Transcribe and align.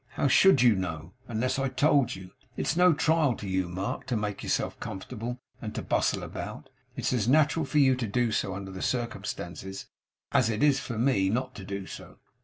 'How 0.13 0.27
should 0.27 0.63
you 0.63 0.75
know, 0.75 1.13
unless 1.27 1.59
I 1.59 1.69
told 1.69 2.15
you? 2.15 2.31
It's 2.57 2.75
no 2.75 2.91
trial 2.91 3.35
to 3.35 3.47
you, 3.47 3.69
Mark, 3.69 4.07
to 4.07 4.17
make 4.17 4.41
yourself 4.41 4.79
comfortable 4.79 5.39
and 5.61 5.75
to 5.75 5.83
bustle 5.83 6.23
about. 6.23 6.71
It's 6.95 7.13
as 7.13 7.27
natural 7.27 7.65
for 7.65 7.77
you 7.77 7.93
to 7.97 8.07
do 8.07 8.31
so 8.31 8.55
under 8.55 8.71
the 8.71 8.81
circumstances 8.81 9.85
as 10.31 10.49
it 10.49 10.63
is 10.63 10.79
for 10.79 10.97
me 10.97 11.29
not 11.29 11.53
to 11.53 11.63
do 11.65 11.85
so. 11.85 12.17